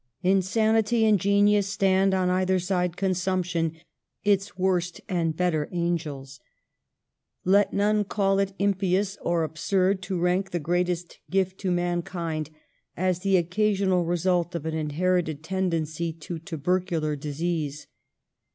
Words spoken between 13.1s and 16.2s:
the occasional result of an inherited tendency